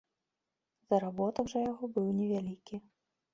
[0.93, 2.81] Заработак жа яго быў невялікі.